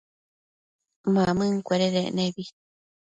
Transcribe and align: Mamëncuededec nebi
Mamëncuededec 1.13 2.07
nebi 2.17 2.43